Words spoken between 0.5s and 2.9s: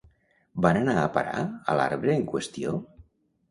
Van anar a parar a l'arbre en qüestió?